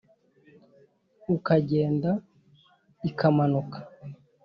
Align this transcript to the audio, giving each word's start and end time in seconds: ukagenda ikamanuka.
ukagenda 1.35 2.11
ikamanuka. 3.09 3.79